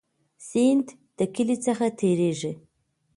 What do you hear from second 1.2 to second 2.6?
کلی څخه تیریږي